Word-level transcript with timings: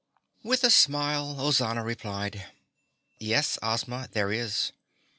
With 0.41 0.63
a 0.63 0.71
smile, 0.71 1.35
Ozana 1.39 1.85
replied, 1.85 2.47
"Yes, 3.19 3.59
Ozma, 3.61 4.09
there 4.11 4.31
is. 4.31 4.71